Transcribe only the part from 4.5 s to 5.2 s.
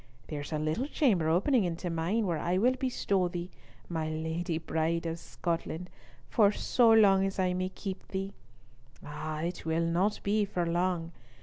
Bride of